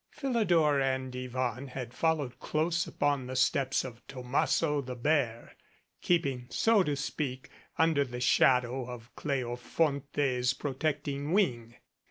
[0.09, 5.55] Philidor and Yvonne had followed close upon the steps of Tomasso the bear,
[6.01, 11.75] keeping, so to speak, under the shadow of Cleofonte's protecting wing.